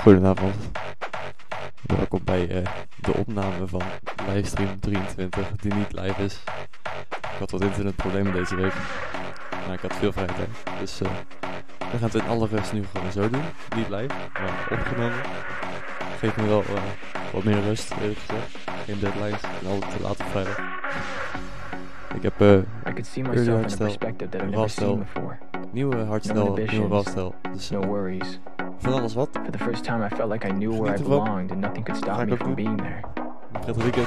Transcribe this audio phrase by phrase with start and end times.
[0.00, 0.54] Goedenavond.
[1.82, 2.66] Welkom bij uh,
[3.00, 3.82] de opname van
[4.28, 6.42] livestream 23, die niet live is.
[7.10, 8.72] Ik had wat internetproblemen deze week,
[9.66, 10.78] maar ik had veel vrije tijd.
[10.80, 11.08] Dus uh,
[11.78, 13.42] we gaan het in alle rust nu gewoon zo doen.
[13.76, 15.20] Niet live, maar opgenomen.
[16.18, 16.82] Geeft me wel uh,
[17.32, 18.58] wat meer rust, eerlijk gezegd.
[18.84, 20.58] Geen deadlines en altijd te laat op vrijdag.
[22.14, 22.52] Ik heb uh,
[23.24, 25.02] early hardstel,
[25.72, 27.34] nieuwe hardstel, nieuwe rastel.
[27.52, 28.40] Dus, no worries.
[28.80, 29.28] Van alles wat.
[29.32, 31.96] For the first time I felt like I knew where I belonged and nothing could
[31.96, 33.02] stop me from being there.
[33.52, 34.06] Prettig weekend.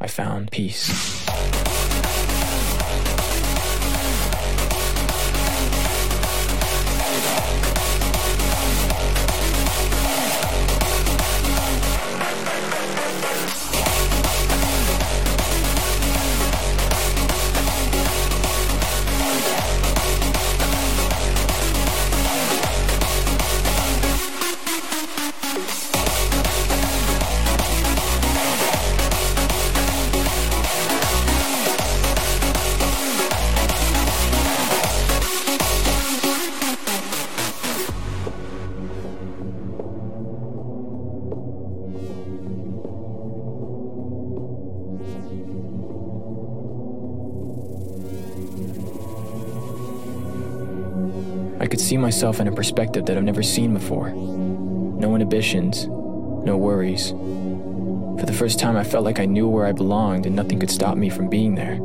[0.00, 1.21] I found peace.
[52.12, 54.10] Myself in a perspective that I've never seen before.
[54.10, 57.08] No inhibitions, no worries.
[57.08, 60.70] For the first time, I felt like I knew where I belonged and nothing could
[60.70, 61.78] stop me from being there.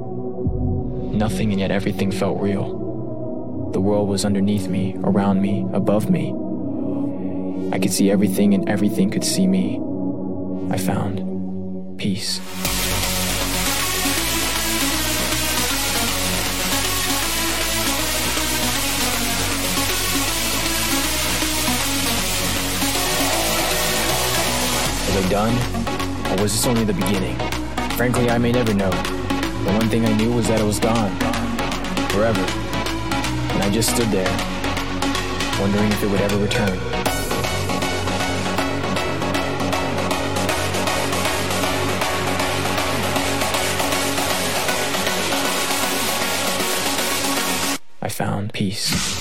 [1.15, 3.71] Nothing, and yet everything felt real.
[3.71, 6.33] The world was underneath me, around me, above me.
[7.71, 9.79] I could see everything, and everything could see me.
[10.69, 12.41] I found peace.
[26.47, 27.37] Was this only the beginning?
[27.97, 28.89] Frankly, I may never know.
[28.89, 31.11] The one thing I knew was that it was gone.
[32.11, 32.39] Forever.
[33.51, 34.31] And I just stood there,
[35.59, 36.79] wondering if it would ever return.
[48.01, 49.16] I found peace.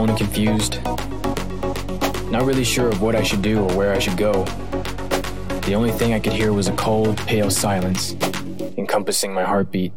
[0.00, 0.82] Alone confused,
[2.30, 4.44] not really sure of what I should do or where I should go.
[5.66, 8.16] The only thing I could hear was a cold, pale silence
[8.78, 9.92] encompassing my heartbeat.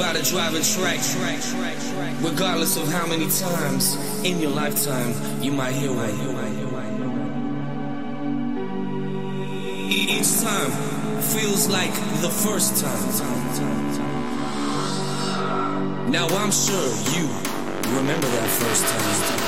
[0.00, 0.98] About a driving track.
[2.22, 6.08] Regardless of how many times in your lifetime you might hear one.
[9.90, 10.70] Each time
[11.20, 13.10] feels like the first time.
[16.10, 17.28] Now I'm sure you
[17.94, 19.39] remember that first time.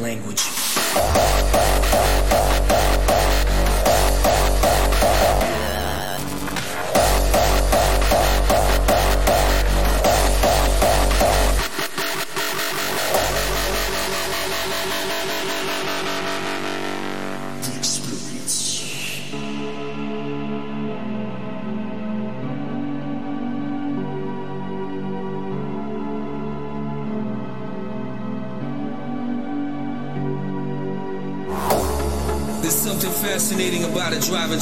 [0.00, 0.42] Language.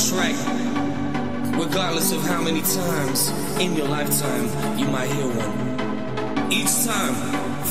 [0.09, 0.35] Track.
[1.55, 4.47] Regardless of how many times in your lifetime
[4.79, 6.53] you might hear one.
[6.53, 7.15] Each time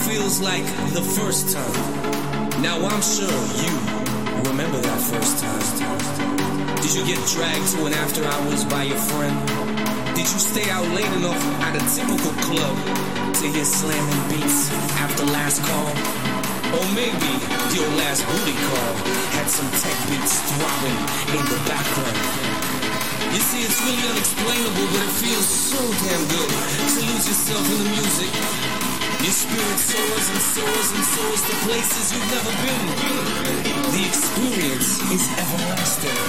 [0.07, 0.63] feels like
[0.93, 2.61] the first time.
[2.61, 3.73] Now I'm sure you
[4.49, 6.77] remember that first time.
[6.81, 9.35] Did you get dragged to an after hours by your friend?
[10.15, 12.75] Did you stay out late enough at a typical club
[13.35, 16.20] to hear slamming beats after last call?
[16.71, 17.31] Or maybe
[17.75, 18.93] your last booty call
[19.35, 20.99] had some tech beats throbbing
[21.35, 22.15] in the background.
[23.35, 27.77] You see, it's really unexplainable, but it feels so damn good to lose yourself in
[27.83, 28.31] the music.
[29.19, 32.85] Your spirit soars and soars and soars to places you've never been.
[33.91, 36.19] The experience is everlasting,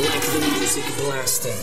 [0.00, 1.60] like the music blasting.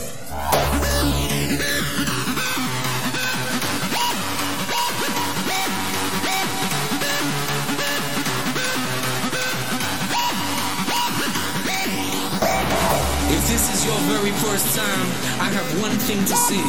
[14.08, 15.08] very first time,
[15.42, 16.64] I have one thing to say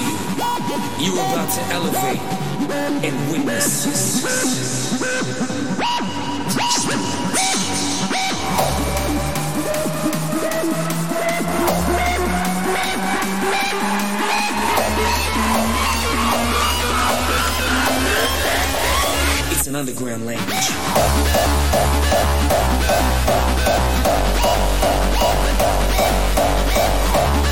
[1.05, 2.21] You are about to elevate
[3.05, 3.87] and witness.
[19.53, 21.79] It's an underground language.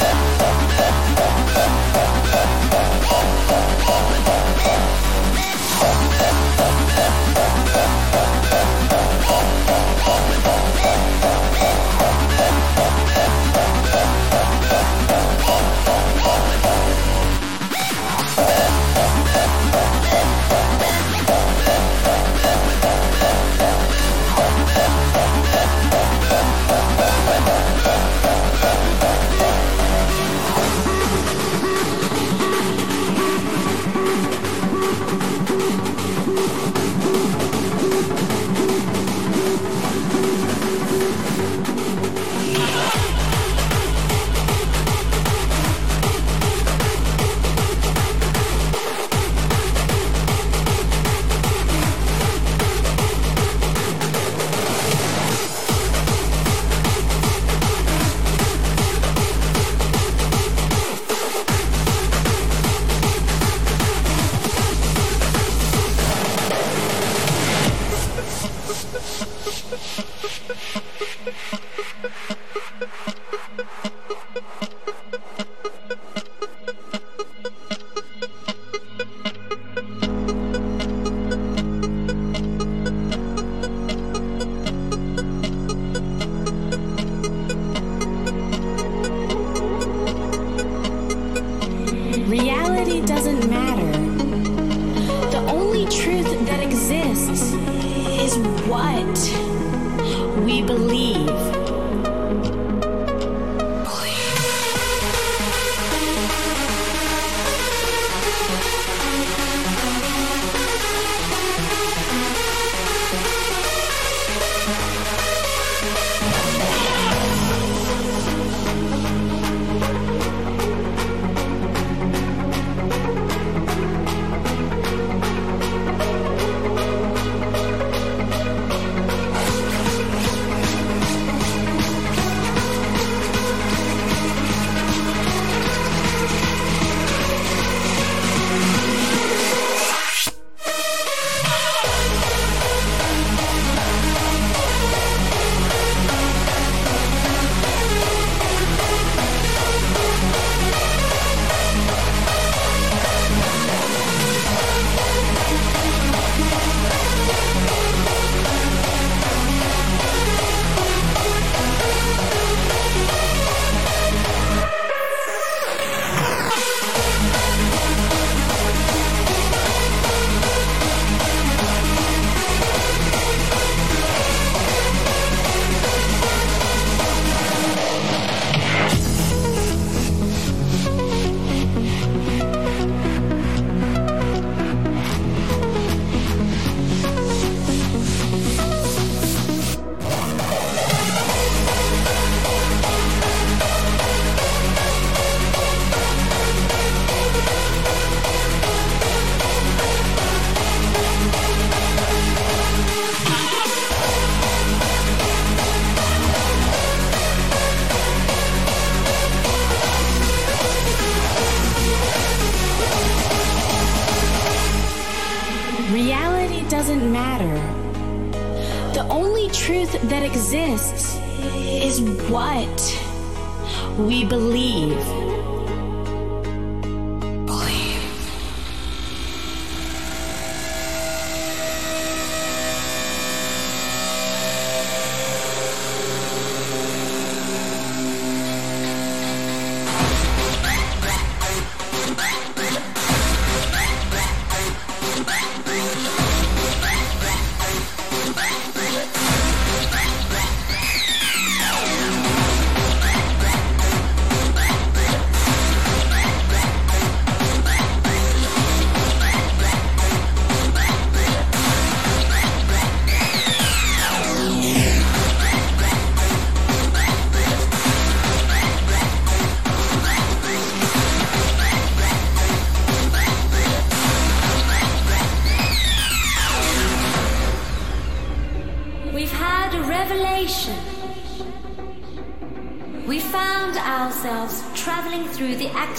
[0.07, 0.37] Bye.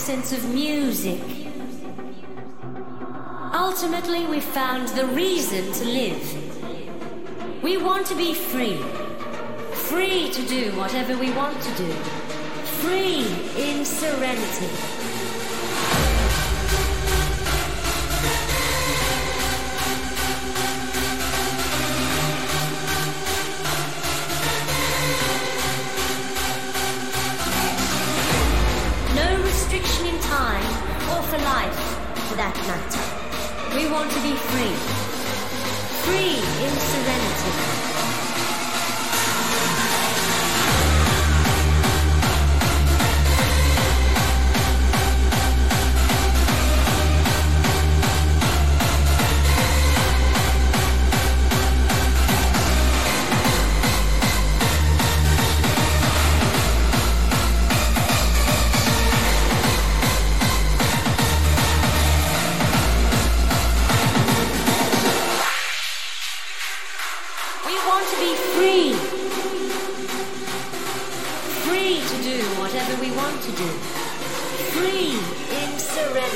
[0.09, 0.46] Accents of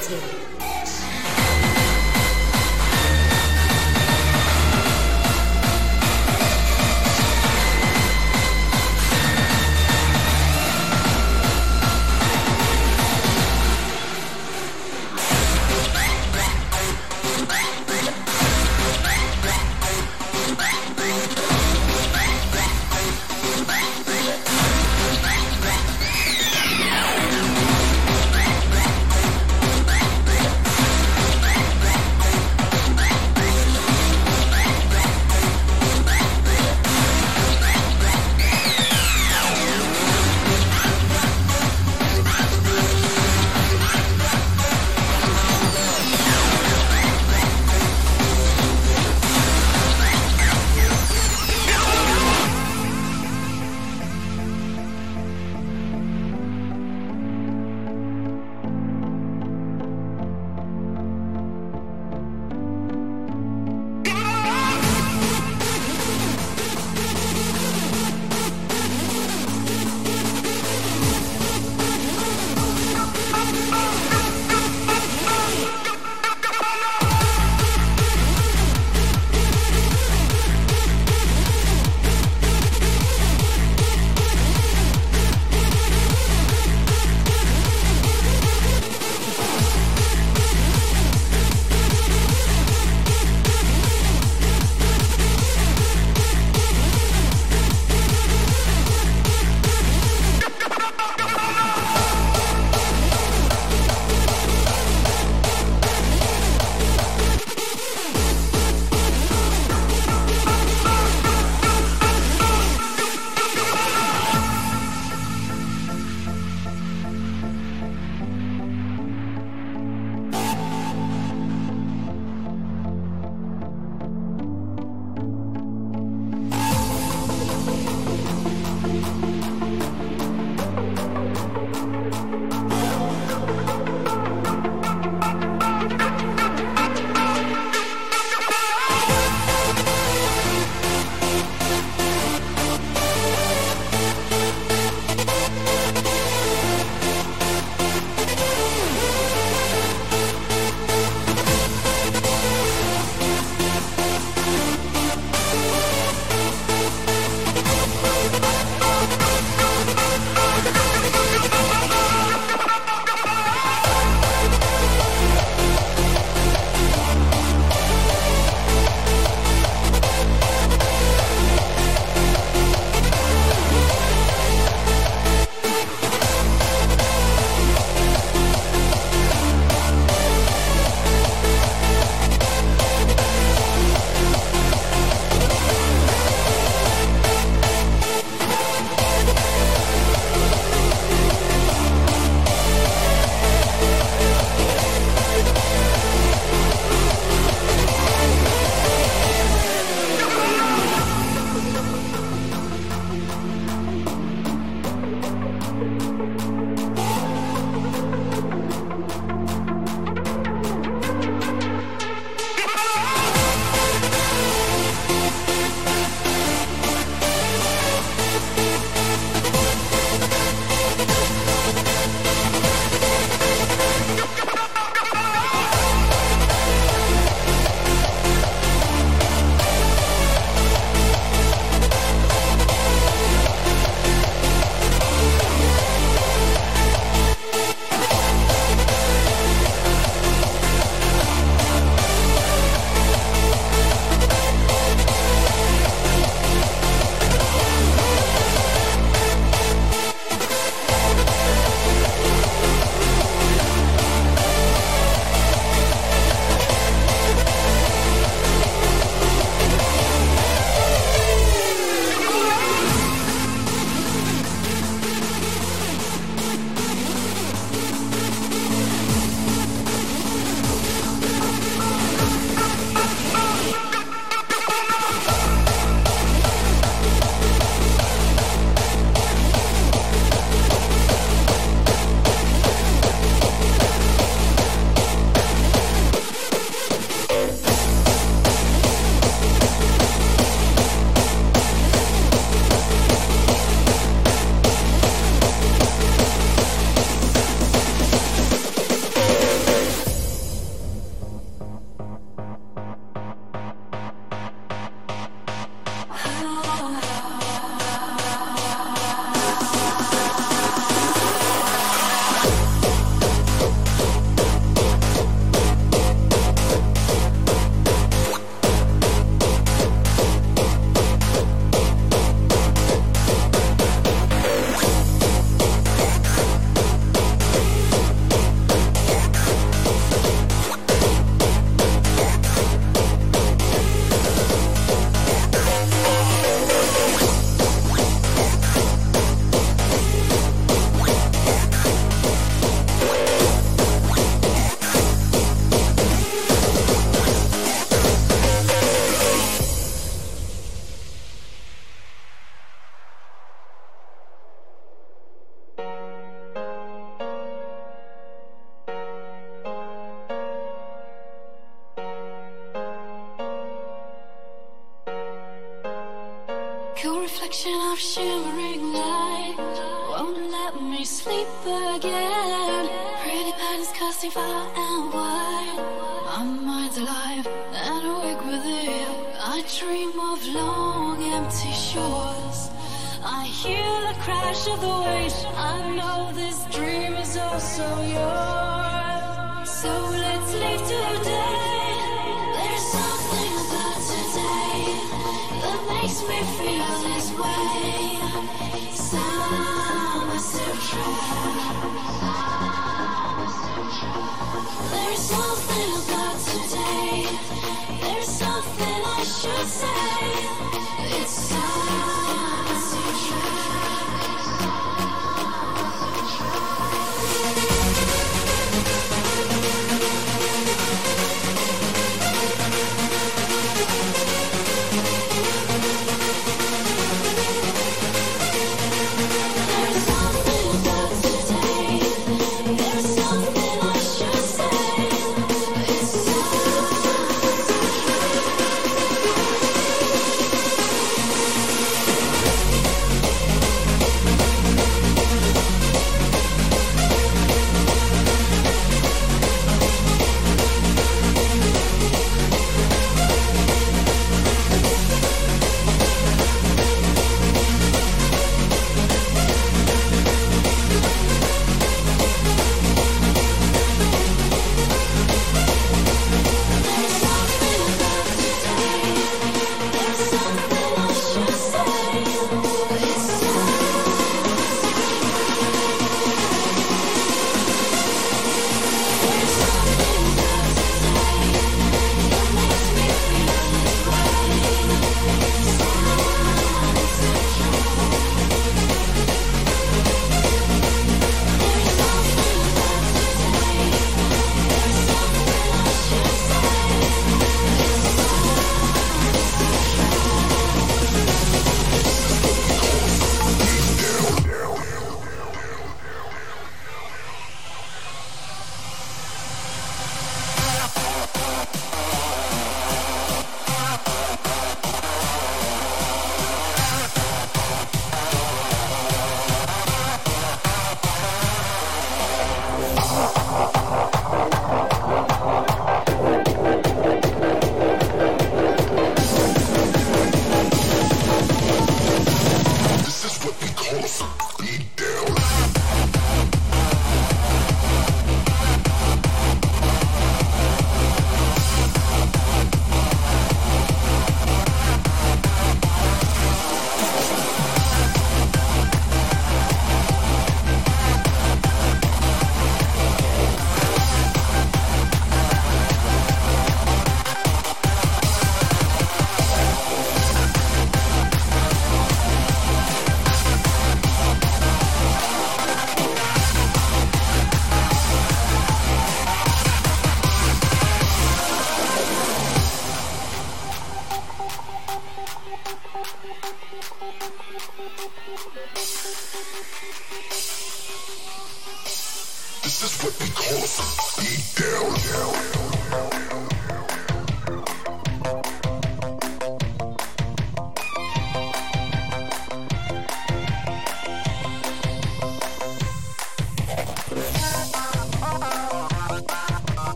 [0.00, 0.41] serenity.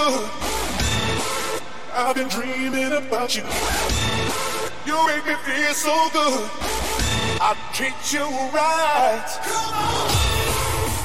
[0.00, 0.30] Good.
[1.92, 3.44] I've been dreaming about you.
[4.86, 6.48] You make me feel so good.
[7.40, 8.26] I treat you
[8.56, 9.30] right.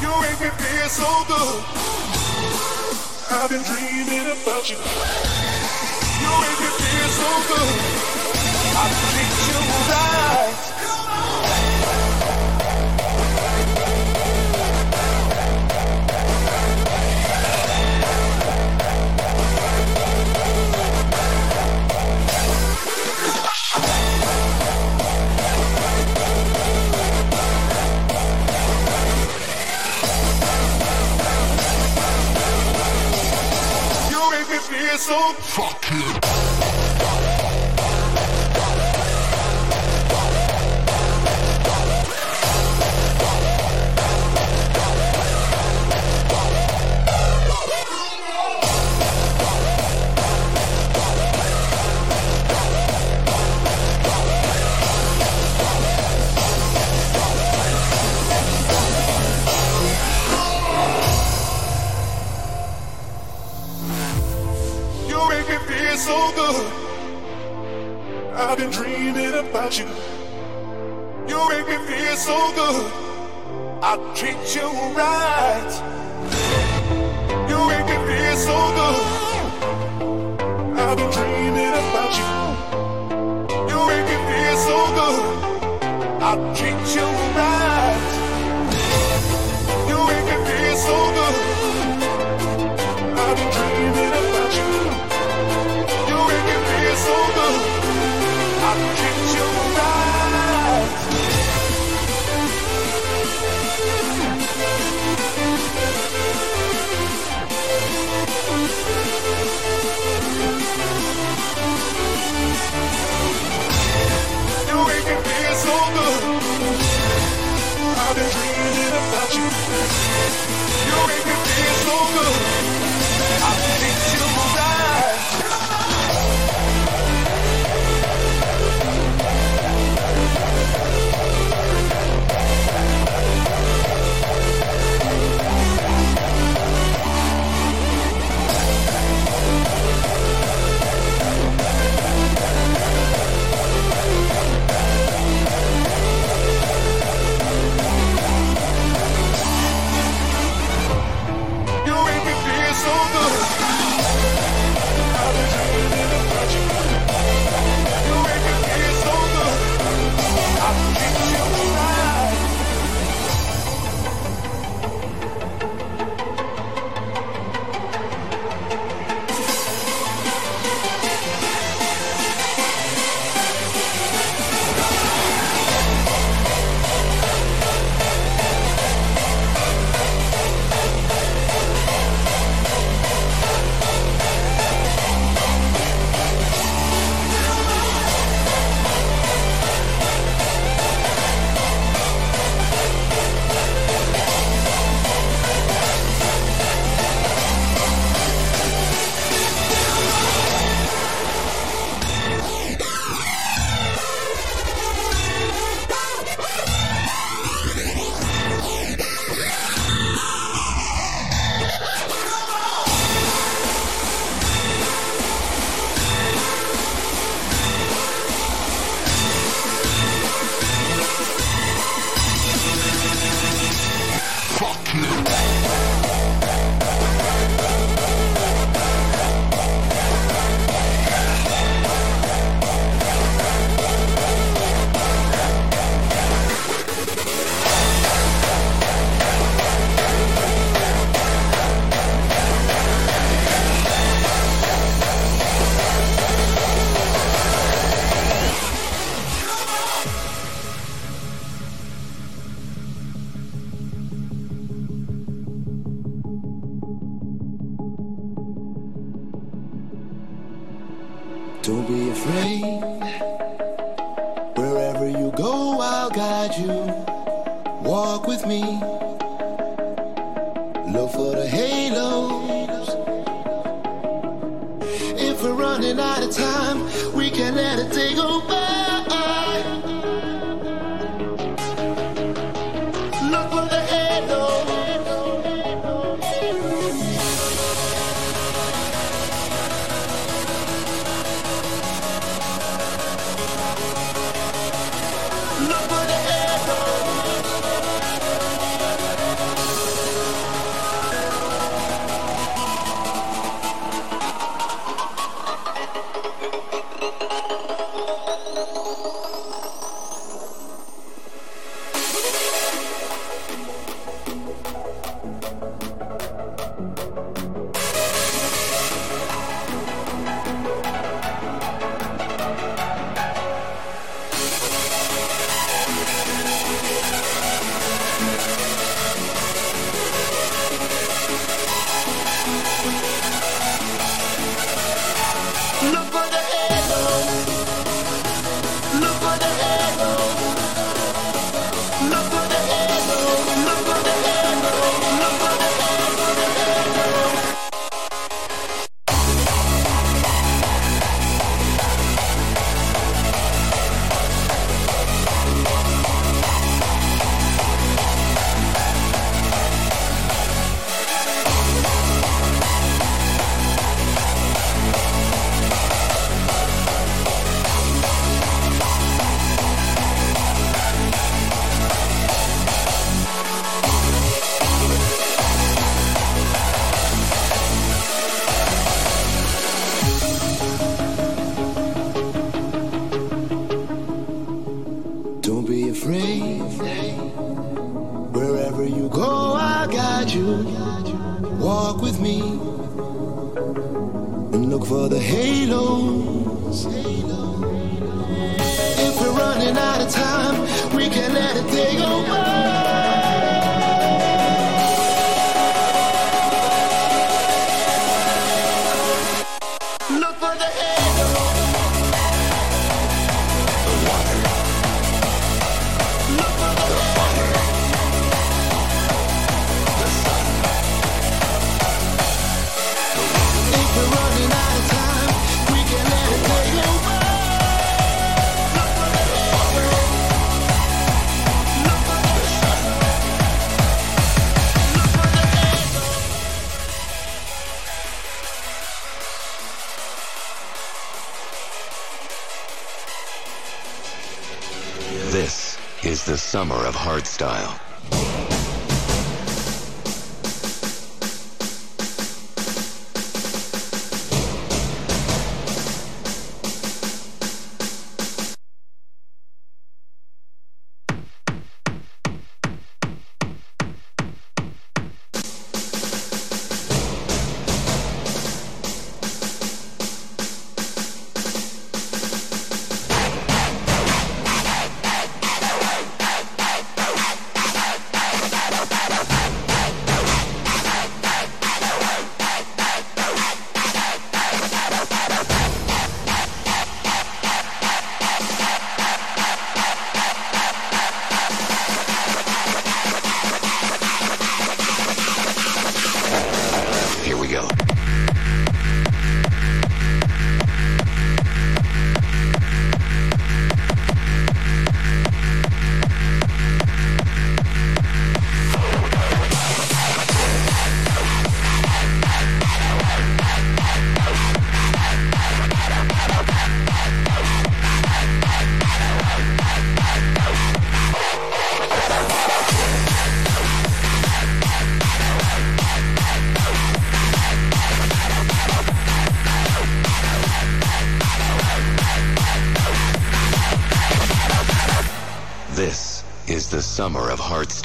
[0.02, 1.60] You make me feel so good.
[3.36, 4.80] I've been dreaming about you.
[6.24, 7.74] You make me feel so good.
[8.82, 9.60] I treat you
[9.92, 10.65] right.
[34.94, 35.34] So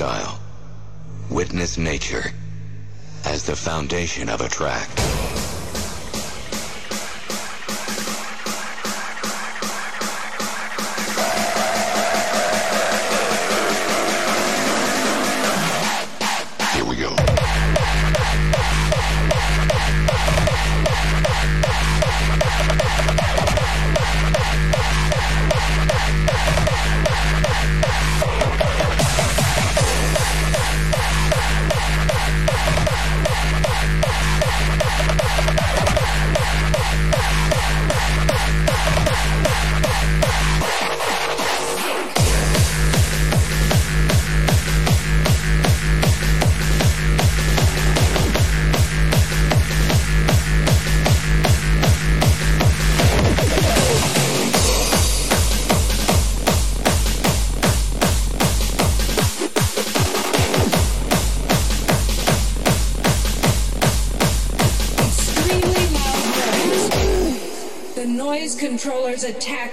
[0.01, 0.39] hardstyle.
[1.31, 2.33] Witness nature
[3.25, 5.00] as the foundation of a track.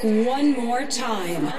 [0.04, 1.52] One more time.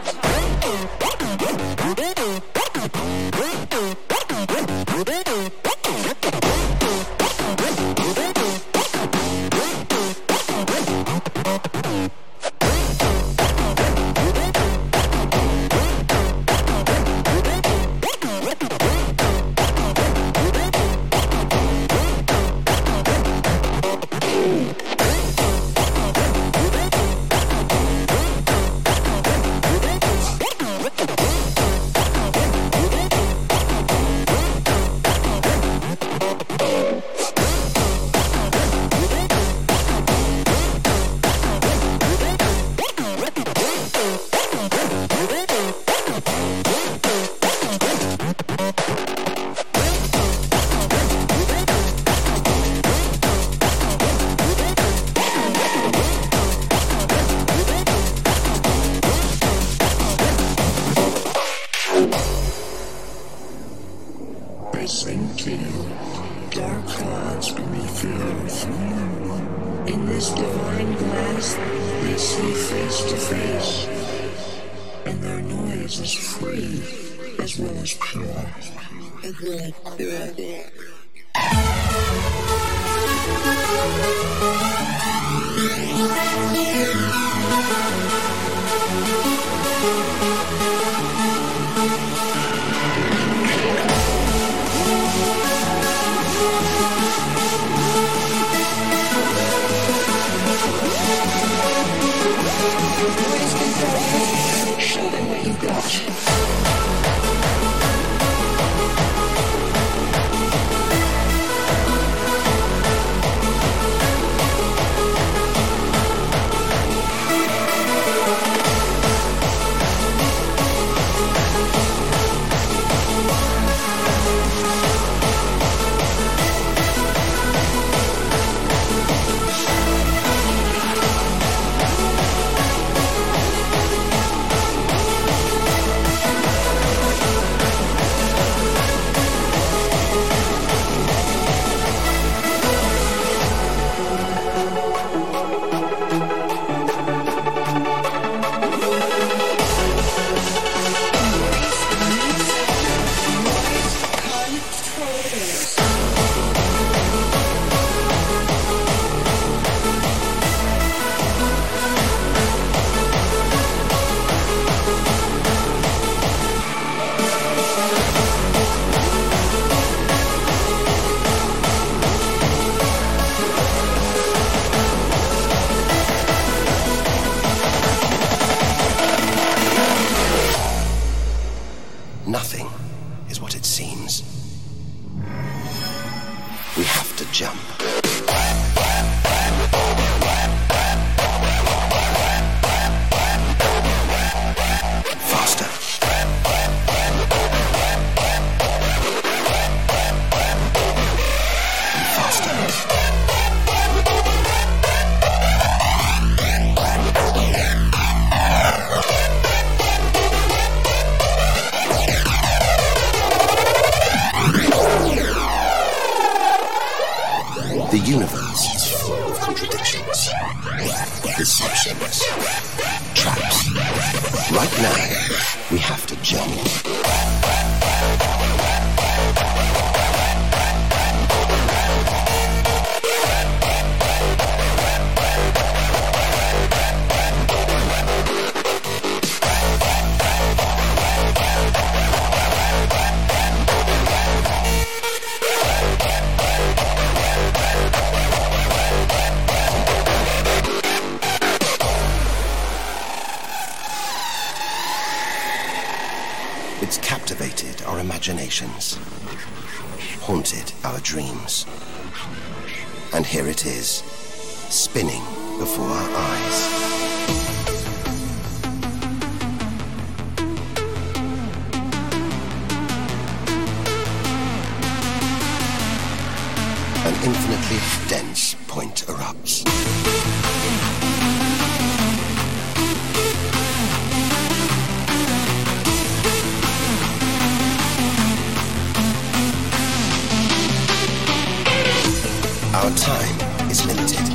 [293.00, 294.28] time is limited.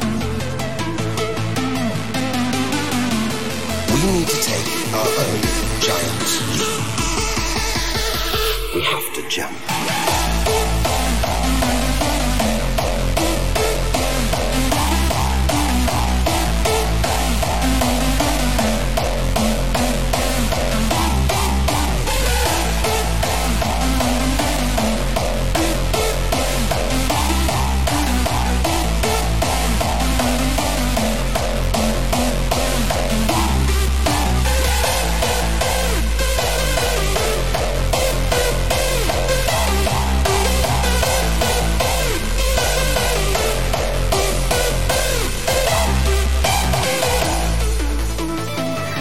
[3.92, 5.42] We need to take our own
[5.82, 6.22] giant
[6.58, 6.84] leap.
[8.76, 10.03] We have to jump.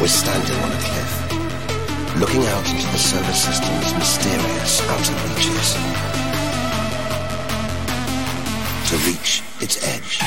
[0.03, 5.75] We're standing on a cliff, looking out into the solar system's mysterious outer reaches.
[8.89, 10.22] To reach its edge.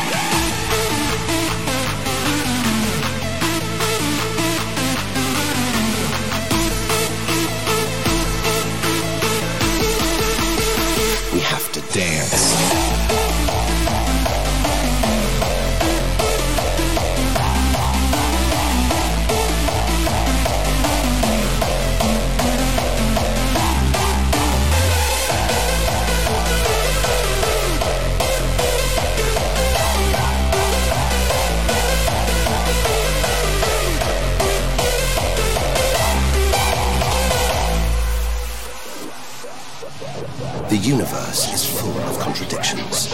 [40.85, 43.09] Universe is full of contradictions,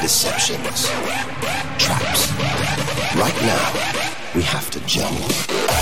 [0.00, 0.88] deceptions,
[1.76, 2.32] traps.
[3.16, 5.73] Right now, we have to jump.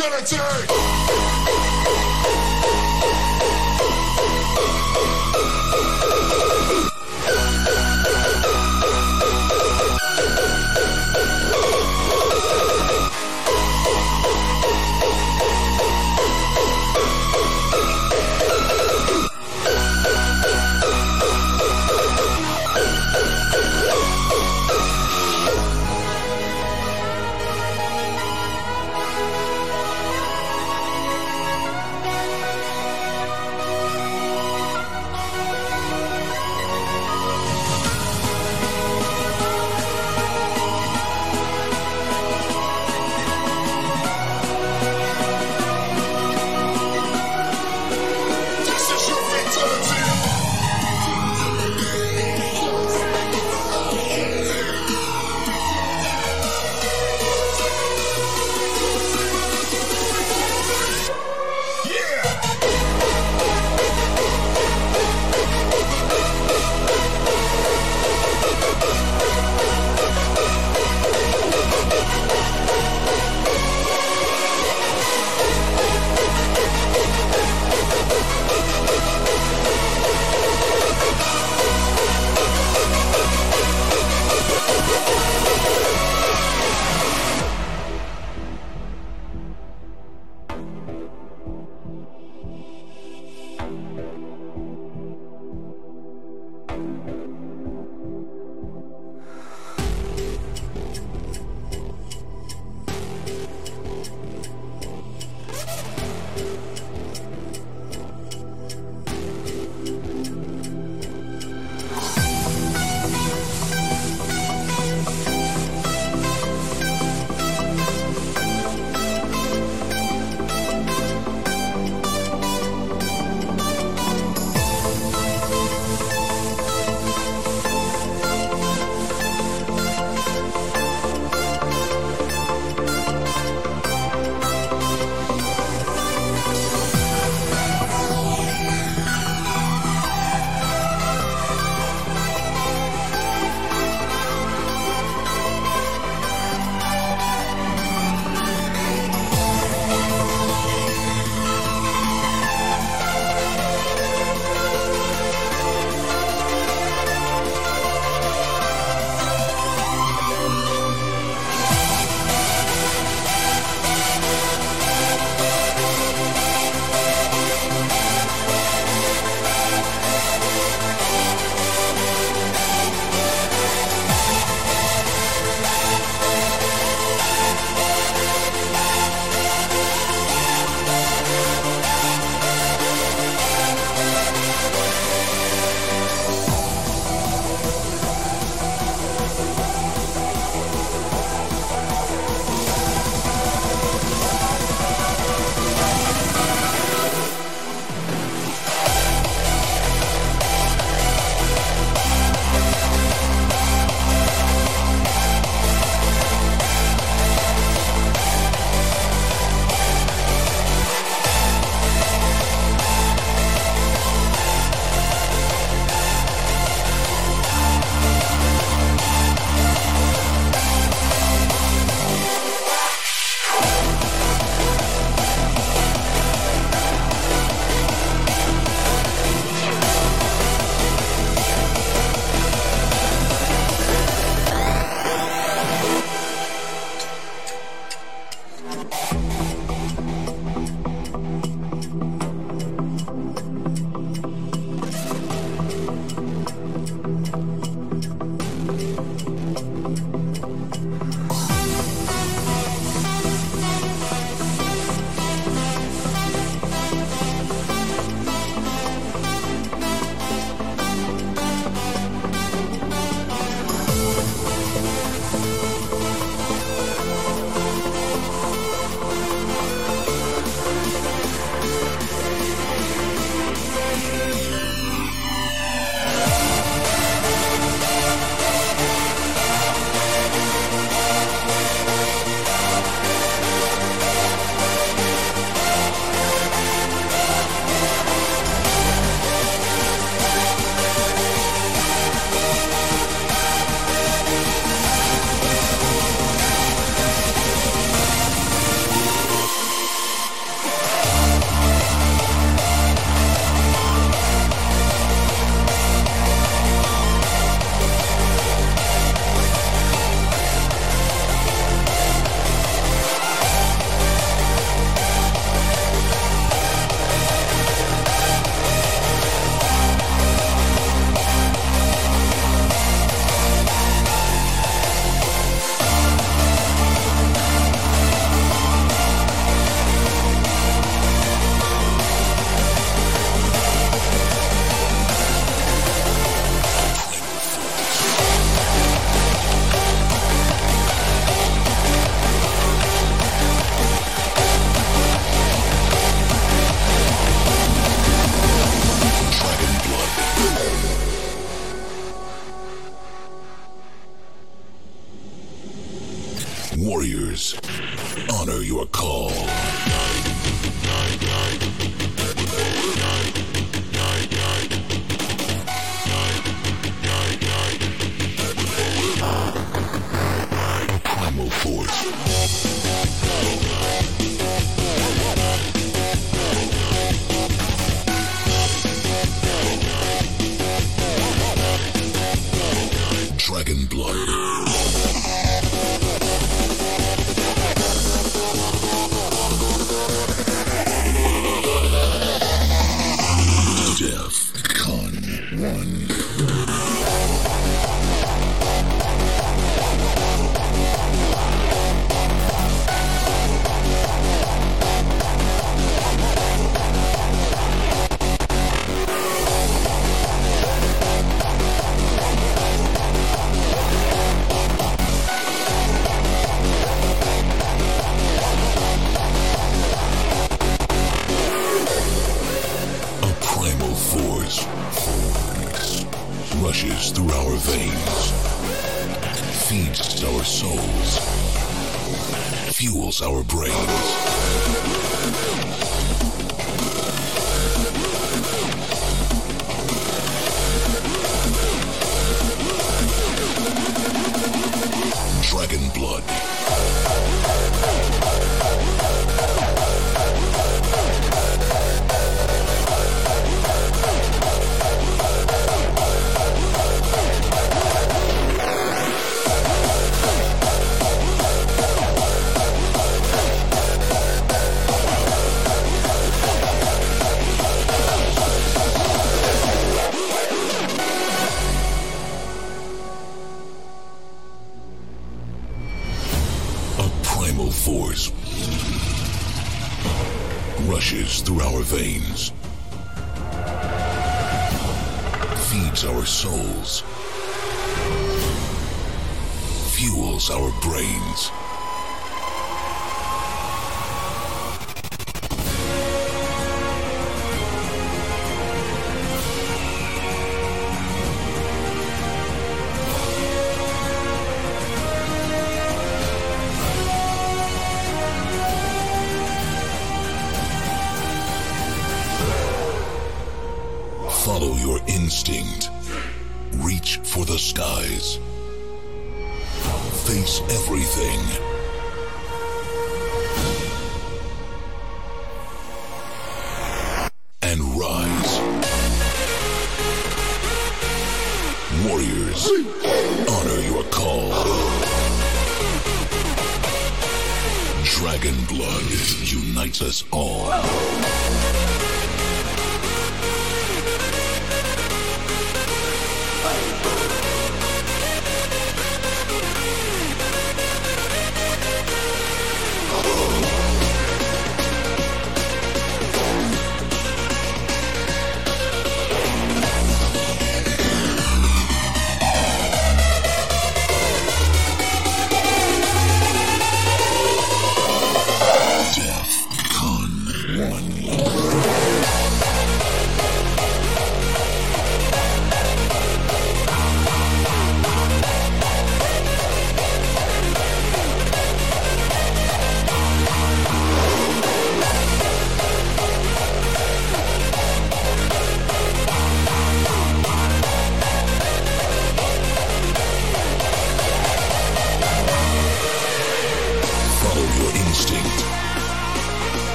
[0.00, 1.07] Is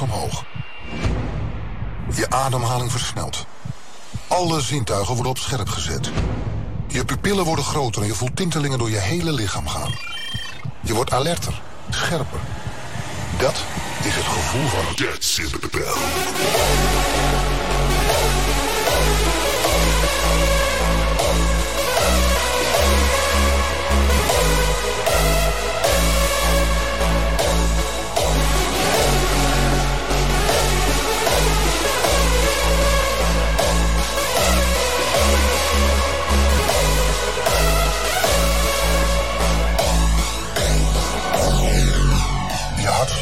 [0.00, 0.44] omhoog.
[2.14, 3.46] Je ademhaling versnelt.
[4.28, 6.10] Alle zintuigen worden op scherp gezet.
[6.86, 9.92] Je pupillen worden groter en je voelt tintelingen door je hele lichaam gaan.
[10.80, 12.40] Je wordt alerter, scherper.
[13.38, 13.64] Dat
[14.02, 14.94] is het gevoel van...
[14.94, 15.94] Dead Citadel.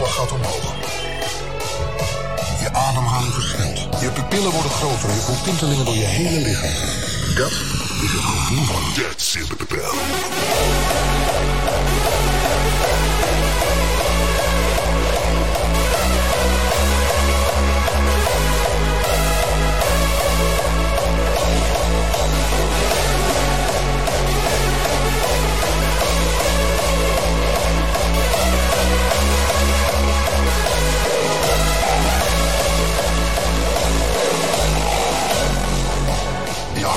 [0.09, 0.75] Gaat omhoog.
[2.61, 4.01] Je ademhaling versnelt.
[4.01, 6.71] Je pupillen worden groter je voelt tintelingen door je hele lichaam.
[7.37, 7.51] Dat
[8.03, 8.83] is het gevoel van...
[8.95, 10.32] Dead Citadel.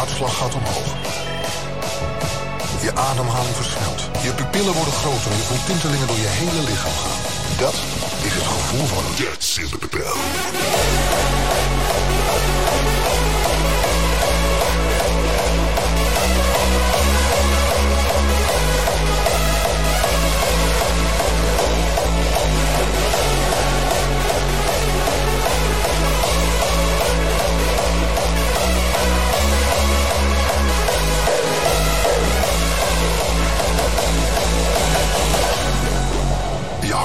[0.06, 0.96] Hartslag gaat omhoog.
[2.82, 4.02] Je ademhaling versnelt.
[4.24, 7.22] Je pupillen worden groter en je voelt tintelingen door je hele lichaam gaan.
[7.58, 7.74] Dat
[8.24, 9.04] is het gevoel van...
[9.18, 10.45] Dead Citadel.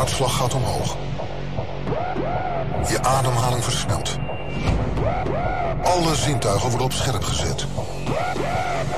[0.00, 0.96] Hartslag gaat omhoog.
[2.88, 4.18] Je ademhaling versnelt.
[5.82, 7.66] Alle zintuigen worden op scherp gezet.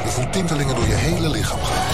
[0.04, 1.86] Je voelt tintelingen door je hele lichaam gaan.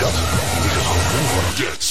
[0.00, 0.12] Dat
[0.64, 1.44] is het gevoel van...
[1.56, 1.86] Dead.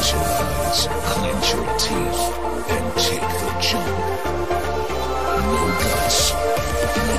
[0.00, 2.22] Close your eyes, clench your teeth,
[2.70, 3.98] and take the jump.
[5.44, 6.20] No guts,
[6.96, 7.16] no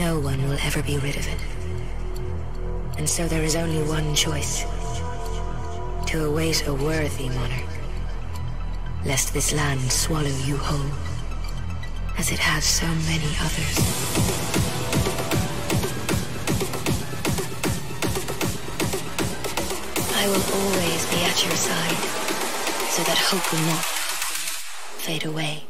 [0.00, 1.40] No one will ever be rid of it.
[2.96, 4.64] And so there is only one choice.
[6.06, 7.72] To await a worthy monarch.
[9.04, 10.90] Lest this land swallow you whole.
[12.16, 13.76] As it has so many others.
[20.16, 22.00] I will always be at your side,
[22.88, 23.84] so that hope will not
[25.04, 25.69] fade away.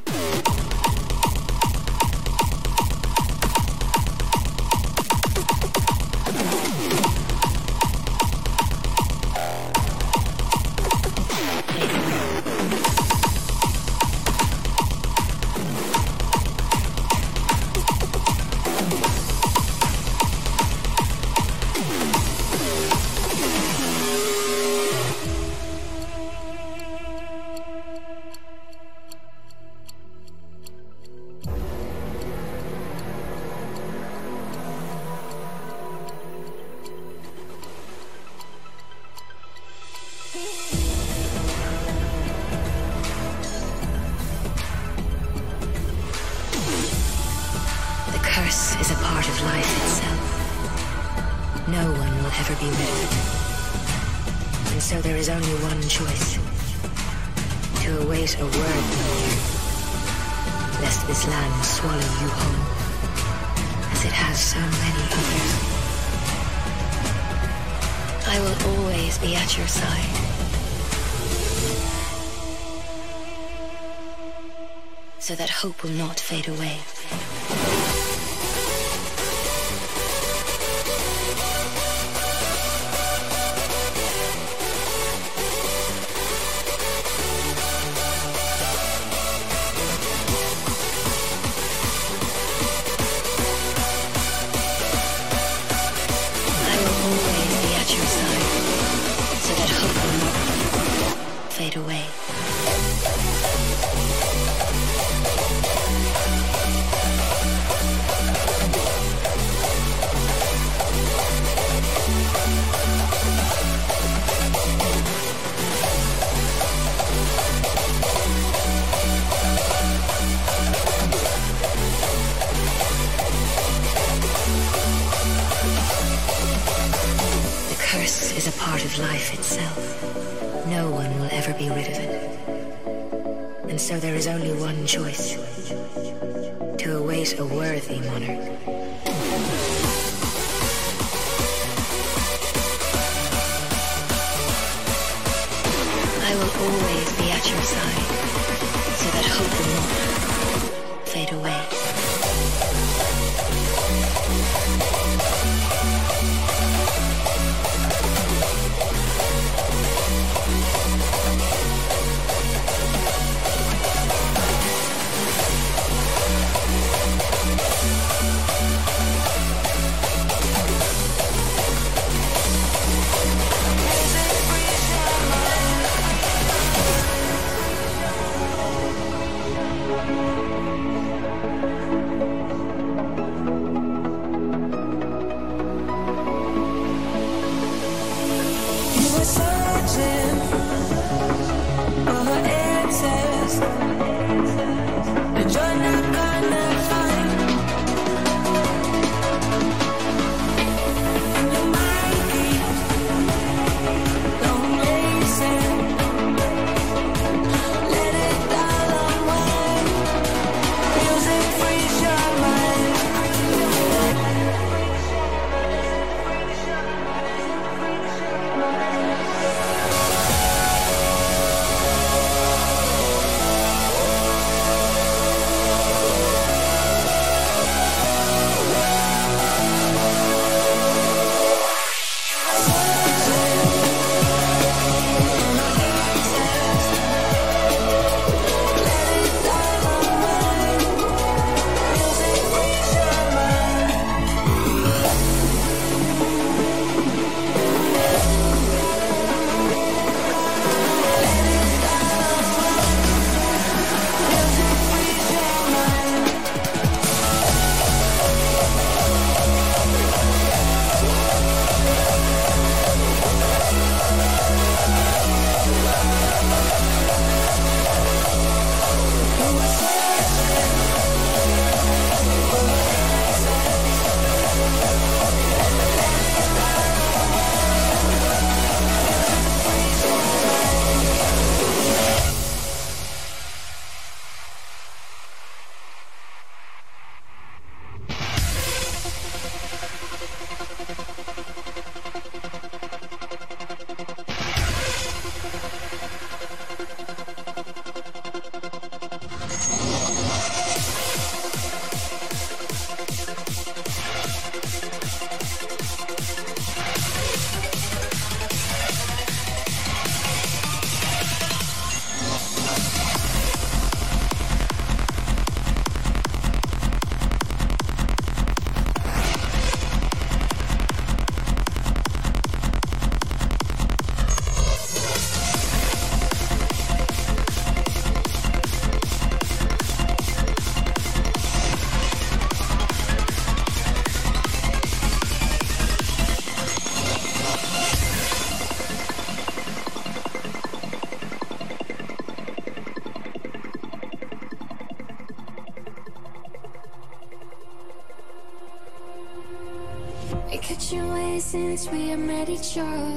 [352.61, 353.10] Have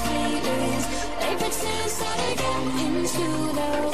[0.00, 3.91] They pretend that I get into their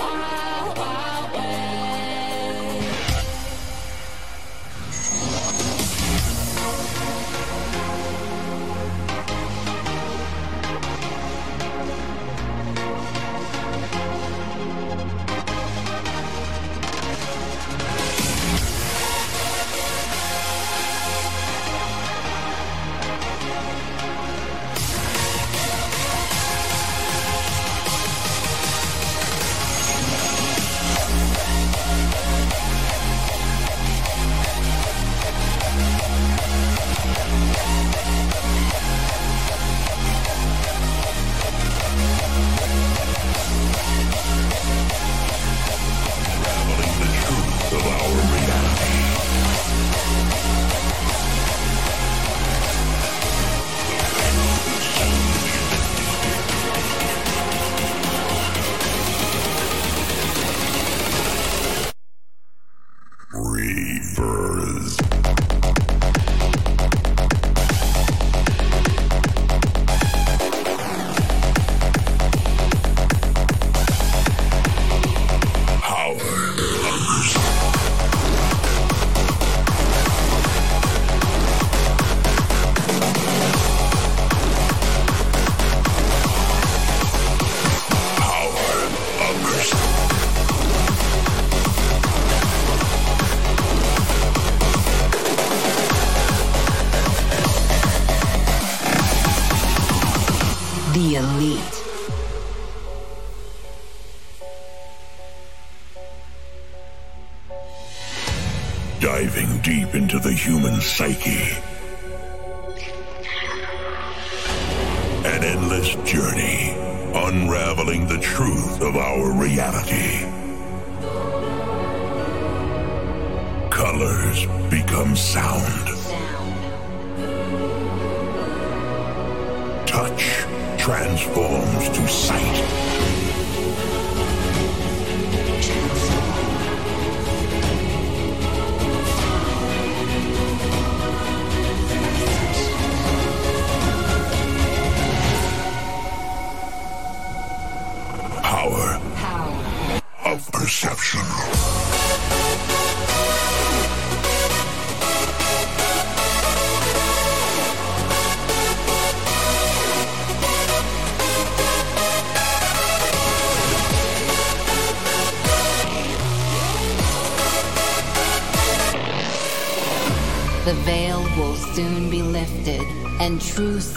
[110.81, 111.38] psyche.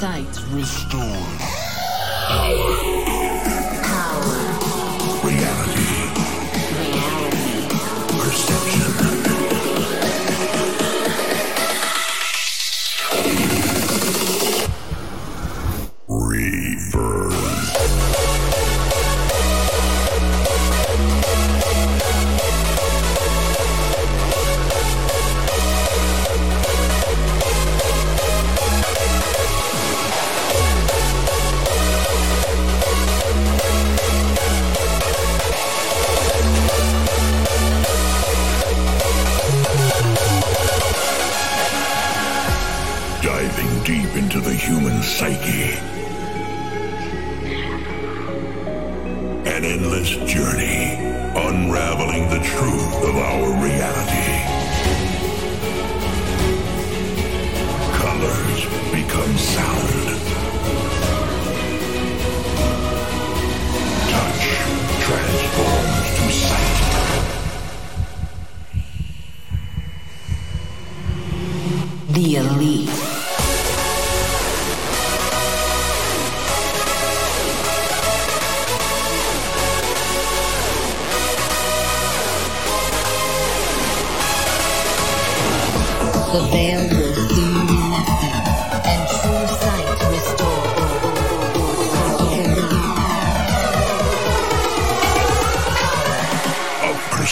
[0.02, 0.42] sight.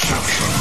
[0.10, 0.59] Destruction.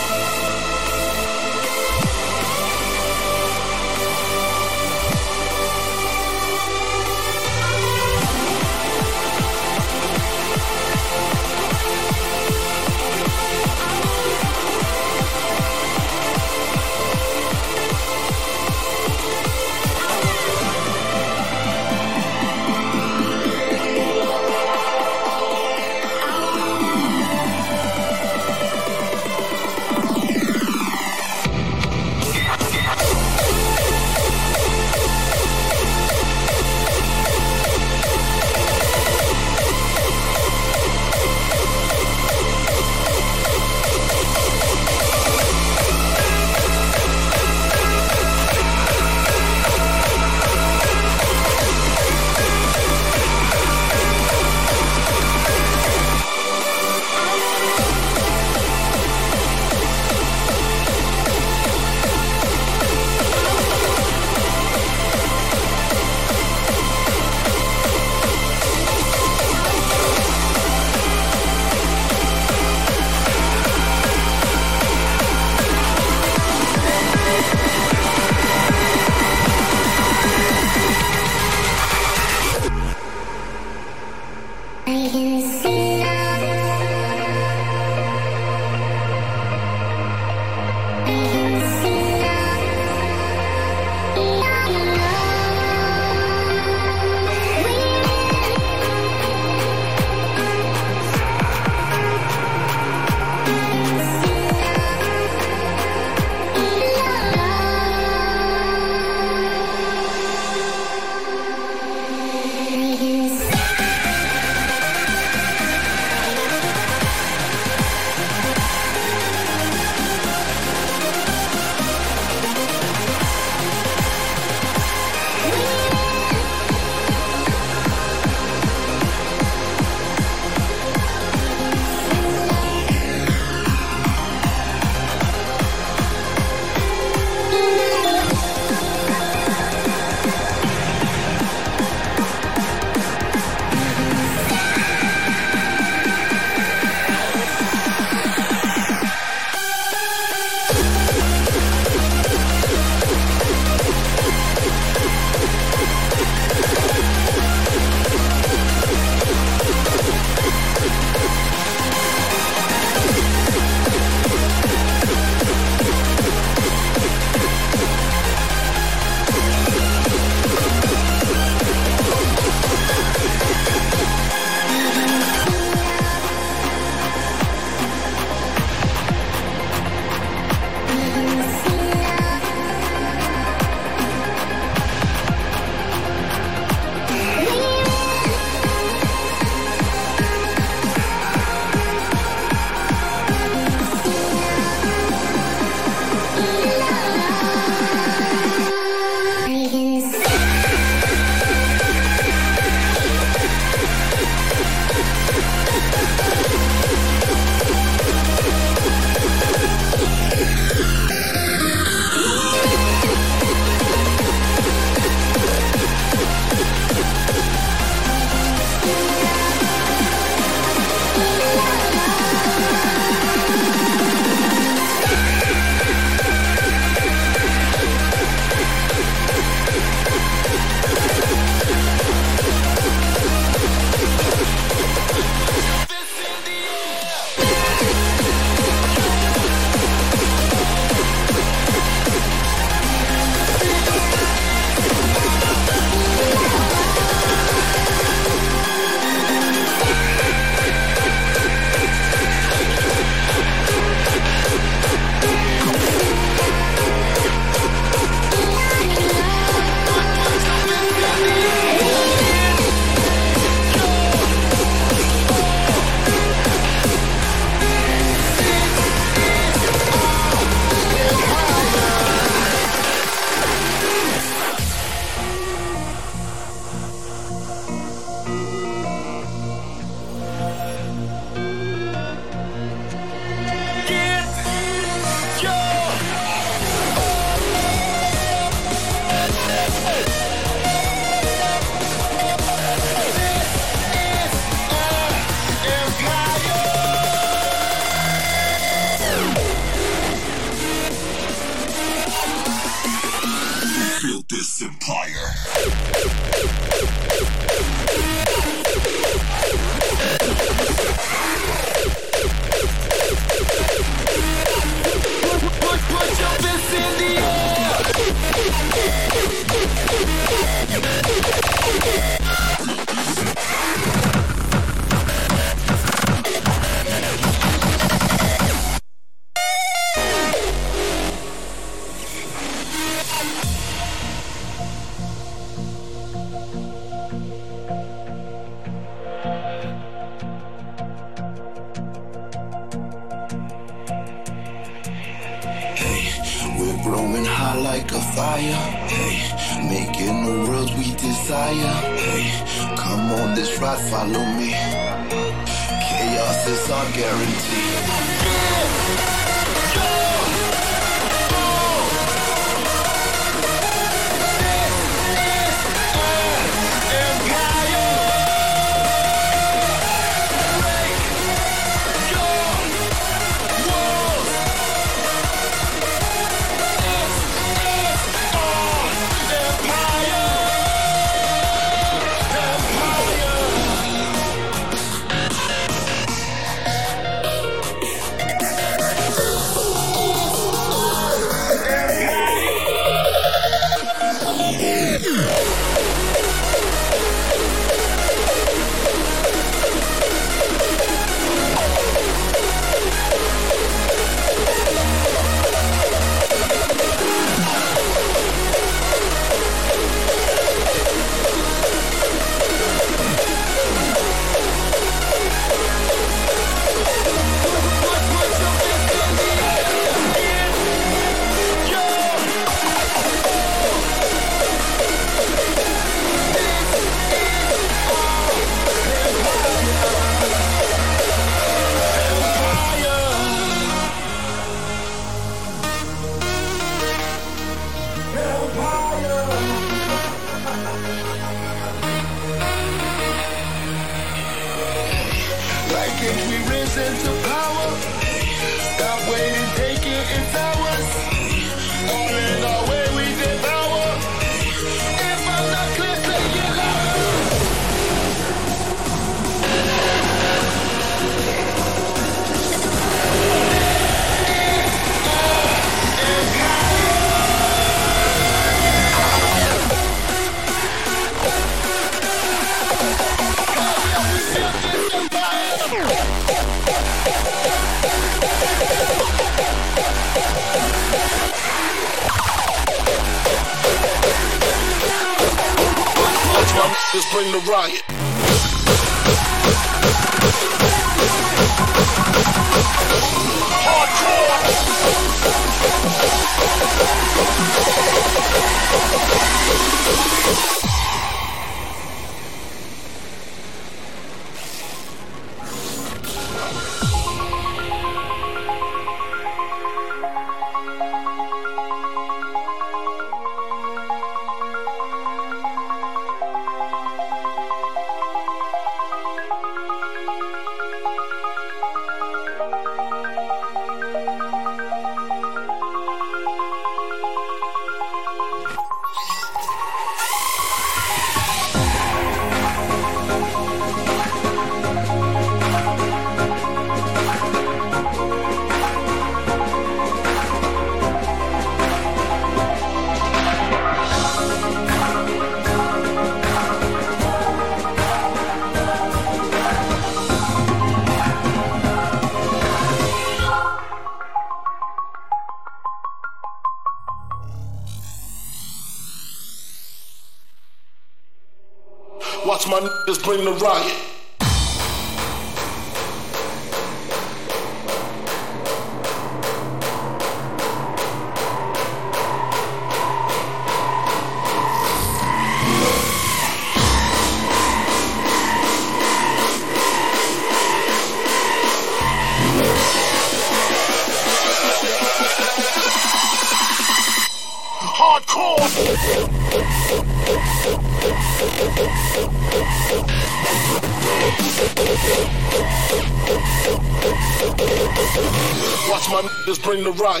[599.63, 600.00] The riot.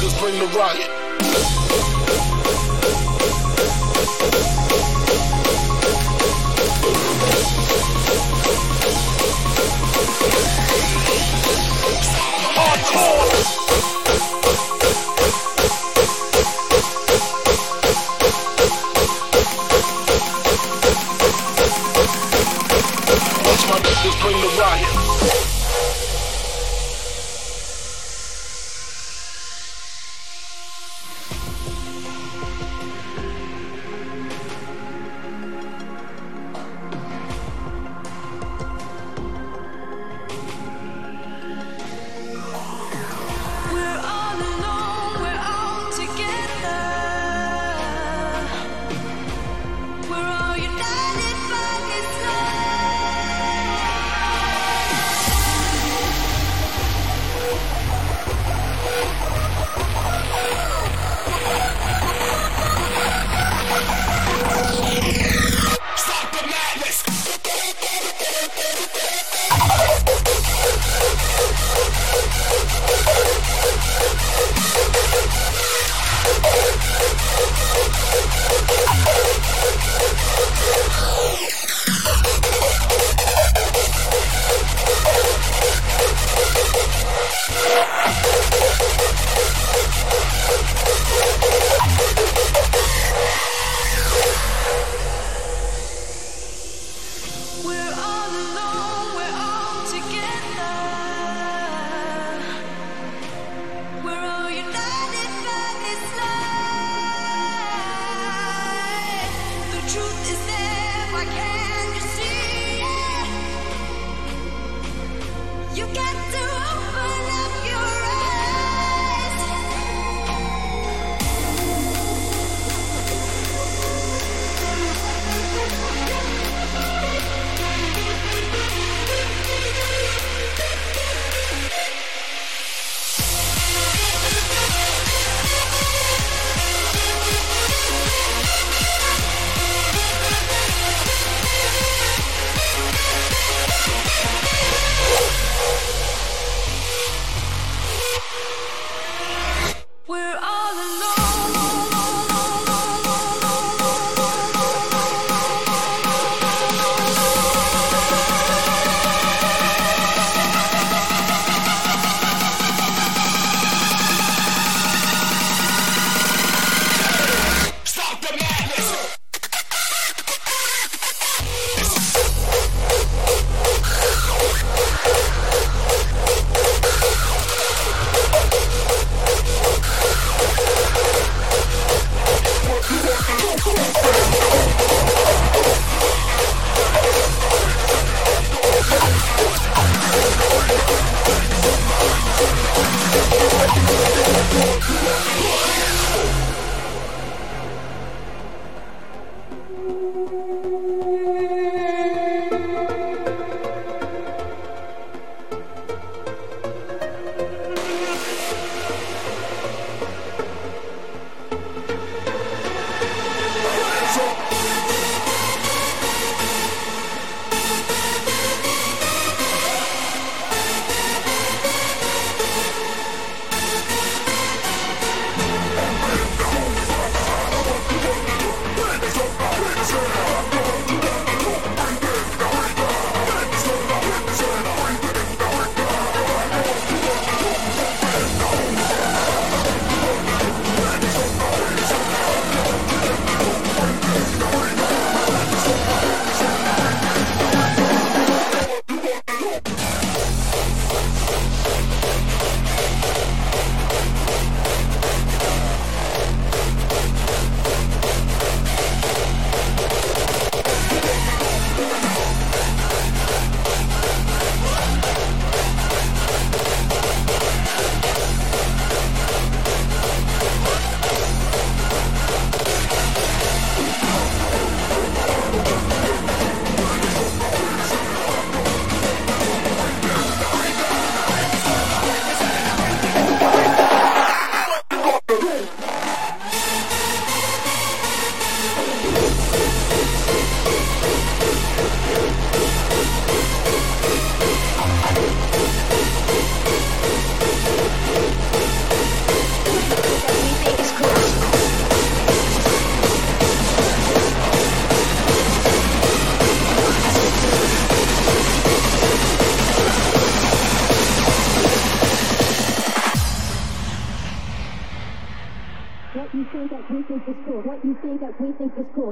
[0.00, 1.09] Niggas bring the riot.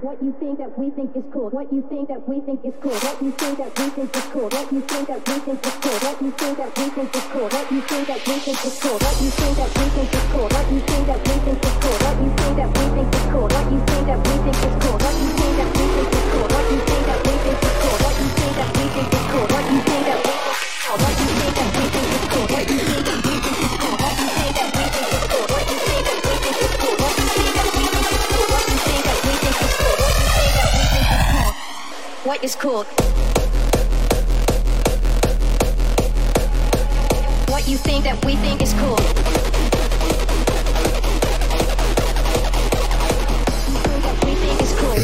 [0.09, 2.73] what you think that we think is cool, what you think that we think is
[2.81, 5.67] cool, what you think that we think is cool, what you think that we think
[5.67, 8.33] is cool, what you think that we think is cool, what you think that we
[8.41, 10.58] think is cool, what you think that we think is cool.
[32.49, 32.87] is called
[37.51, 38.97] What you think that we think is cool.
[44.07, 44.99] What we think is cool.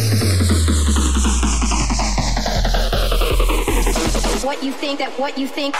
[4.49, 5.75] What you think that what you think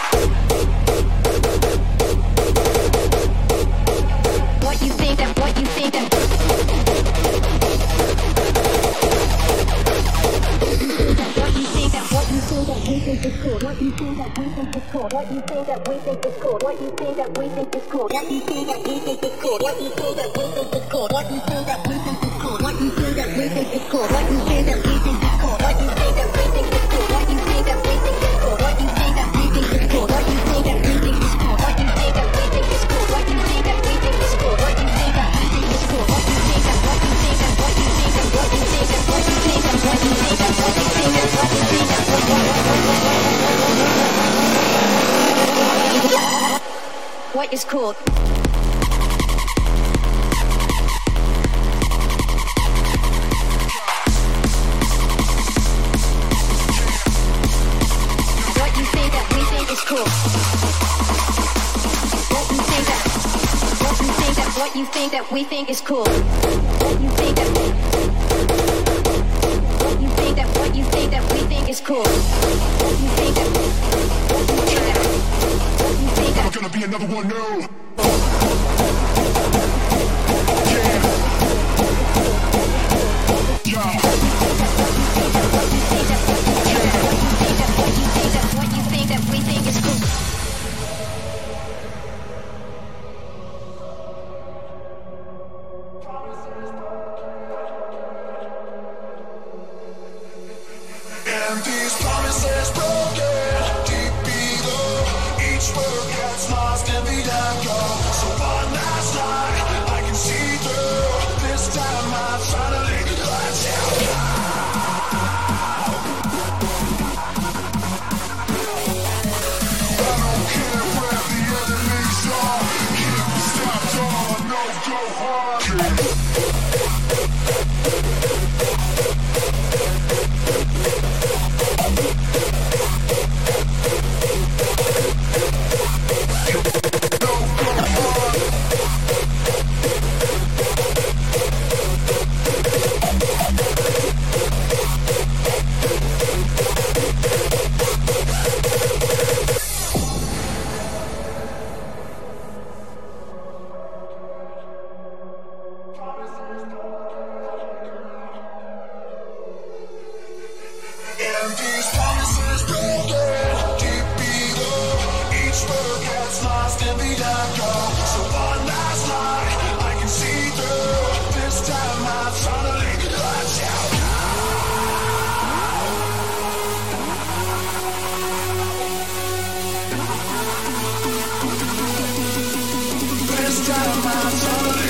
[184.17, 184.84] I'm sorry.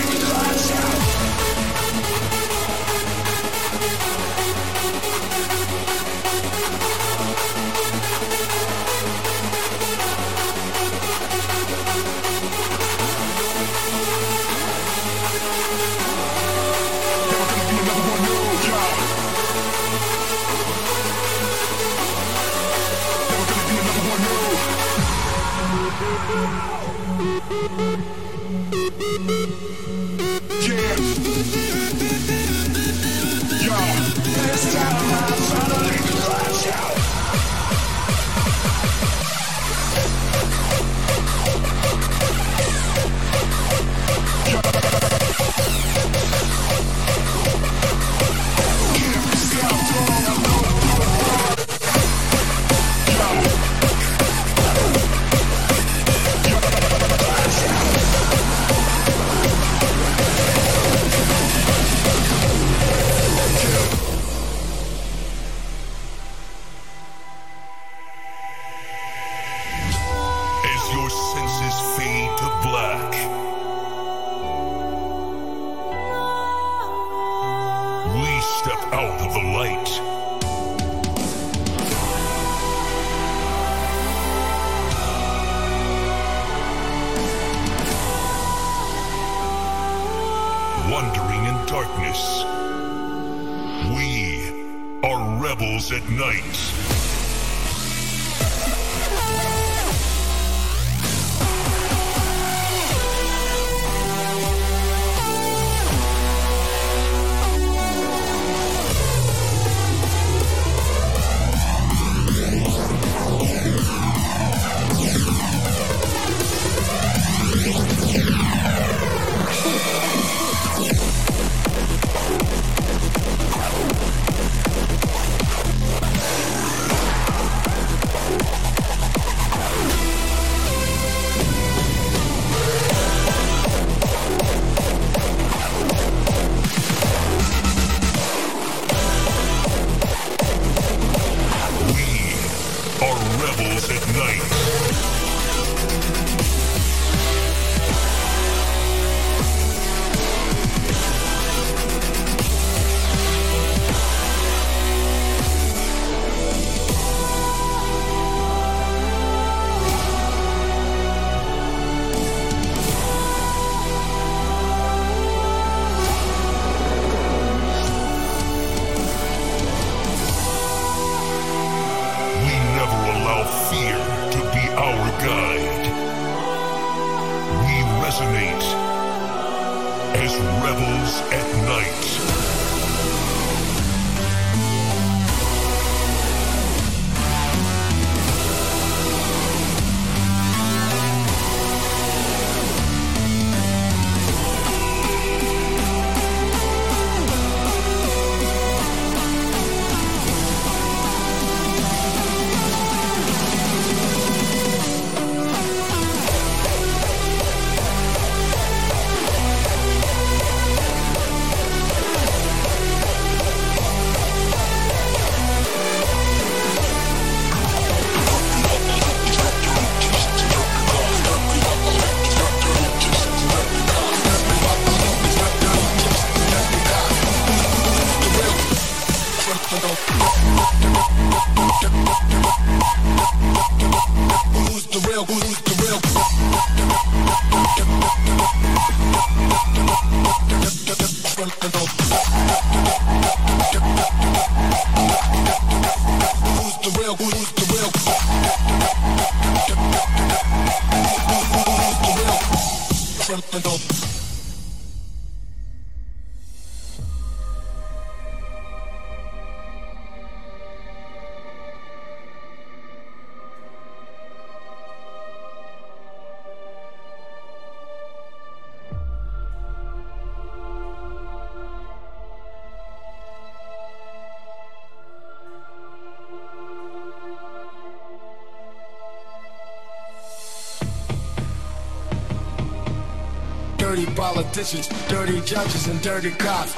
[283.95, 286.75] Dirty politicians, dirty judges, and dirty cops.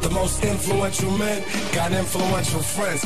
[0.00, 1.42] The most influential men
[1.74, 3.04] got influential friends.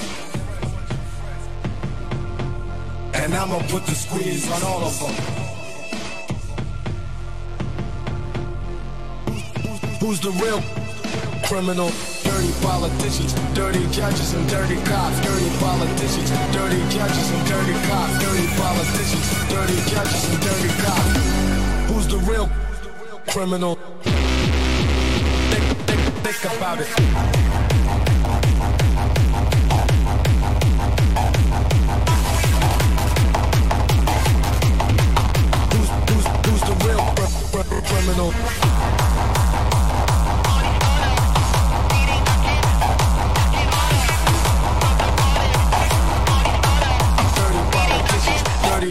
[3.14, 5.14] And I'ma put the squeeze on all of them.
[10.00, 10.62] Who's the real
[11.46, 11.90] criminal?
[12.36, 15.18] Dirty politicians, dirty judges, and dirty cops.
[15.22, 18.18] Dirty politicians, dirty judges, and dirty cops.
[18.22, 21.16] Dirty politicians, dirty judges, and dirty cops.
[21.88, 22.50] Who's the real
[23.26, 23.76] criminal?
[25.48, 26.88] Think, think, think about it.
[37.86, 38.75] Criminal?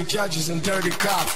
[0.05, 1.33] Judges, and dirty cops.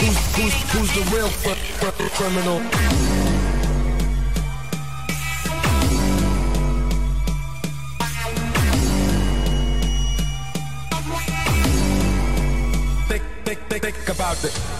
[0.00, 2.60] Who's, who's, who's the real cr- cr- criminal?
[13.08, 14.73] Think, think, think, think about it.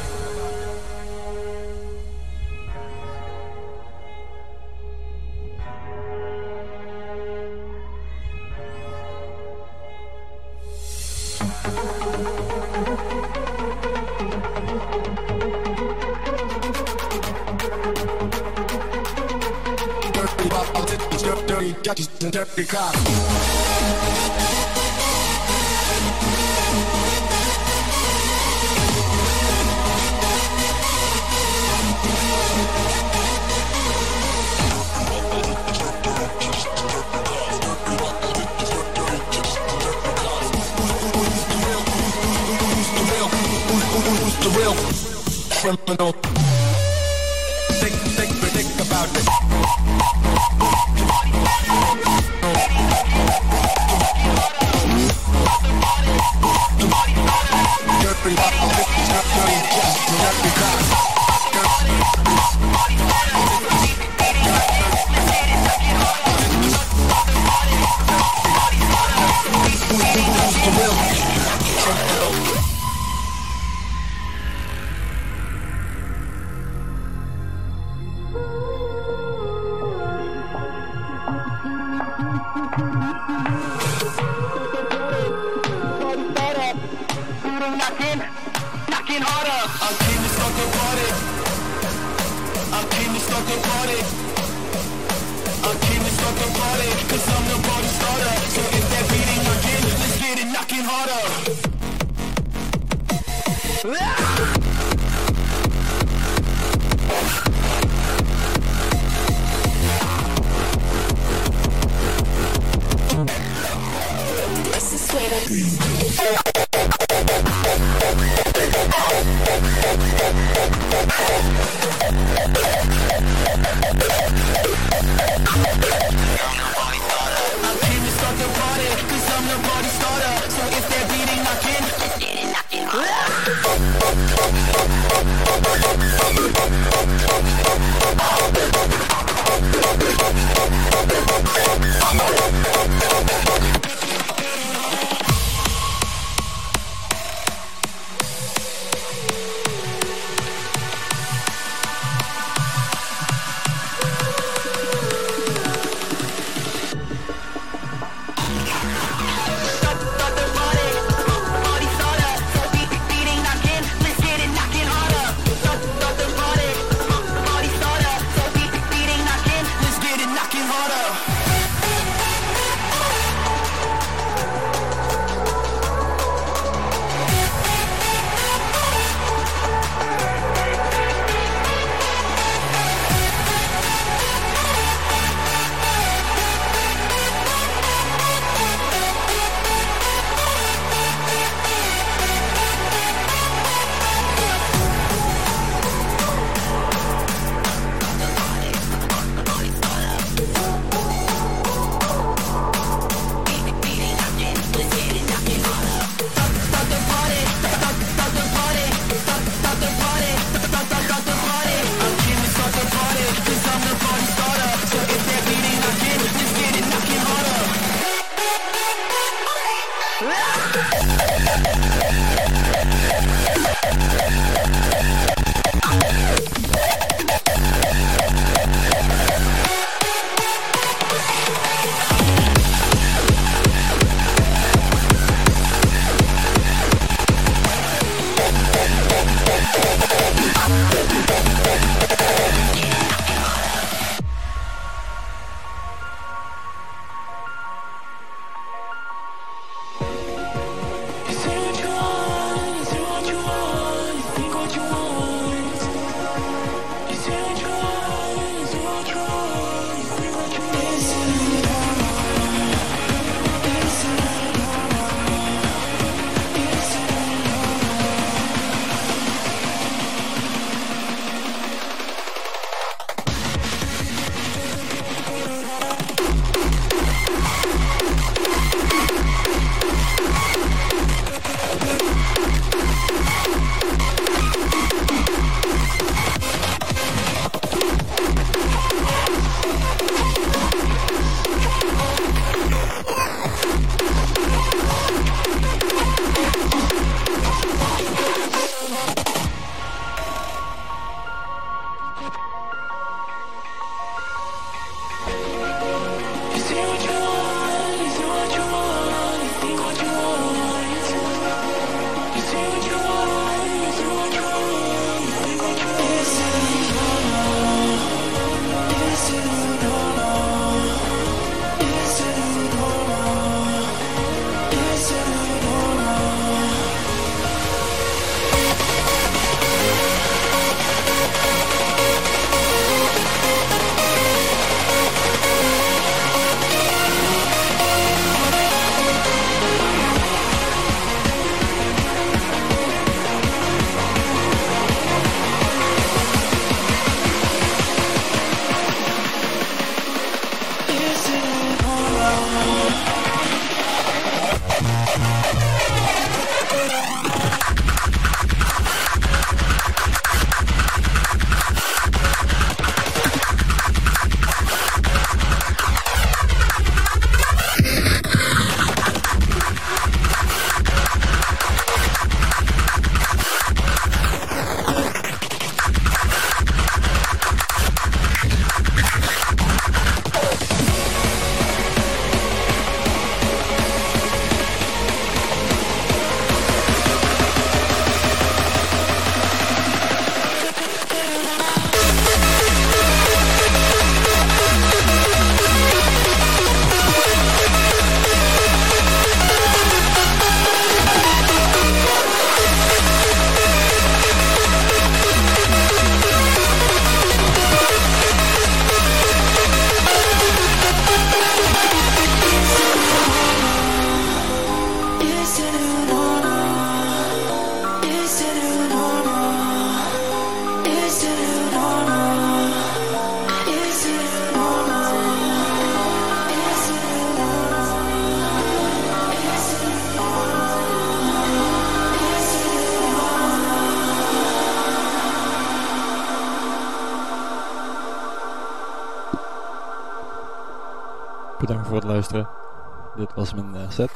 [443.37, 444.14] was men sett.